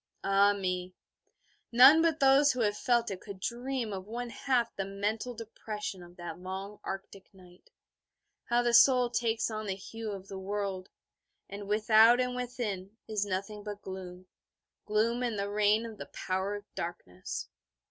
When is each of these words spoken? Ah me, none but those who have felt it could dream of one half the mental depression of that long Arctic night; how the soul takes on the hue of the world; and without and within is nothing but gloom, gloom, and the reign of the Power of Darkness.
Ah 0.23 0.53
me, 0.53 0.95
none 1.71 2.01
but 2.01 2.19
those 2.19 2.51
who 2.53 2.61
have 2.61 2.75
felt 2.75 3.11
it 3.11 3.21
could 3.21 3.39
dream 3.39 3.93
of 3.93 4.07
one 4.07 4.31
half 4.31 4.75
the 4.75 4.83
mental 4.83 5.35
depression 5.35 6.01
of 6.01 6.15
that 6.17 6.39
long 6.39 6.79
Arctic 6.83 7.31
night; 7.35 7.69
how 8.45 8.63
the 8.63 8.73
soul 8.73 9.11
takes 9.11 9.51
on 9.51 9.67
the 9.67 9.75
hue 9.75 10.09
of 10.09 10.27
the 10.27 10.39
world; 10.39 10.89
and 11.47 11.67
without 11.67 12.19
and 12.19 12.35
within 12.35 12.97
is 13.07 13.25
nothing 13.27 13.61
but 13.63 13.83
gloom, 13.83 14.25
gloom, 14.87 15.21
and 15.21 15.37
the 15.37 15.51
reign 15.51 15.85
of 15.85 15.99
the 15.99 16.07
Power 16.07 16.55
of 16.55 16.65
Darkness. 16.73 17.47